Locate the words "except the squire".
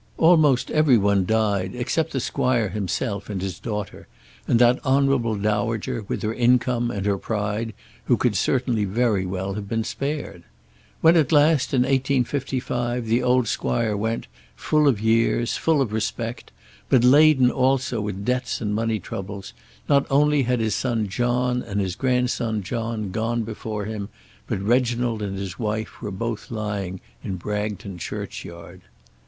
1.75-2.69